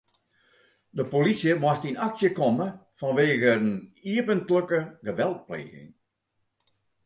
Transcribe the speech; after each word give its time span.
De 0.97 1.03
polysje 1.11 1.51
moast 1.63 1.85
yn 1.89 2.01
aksje 2.07 2.29
komme 2.39 2.67
fanwegen 3.01 3.63
iepentlike 4.13 4.79
geweldpleging. 5.07 5.89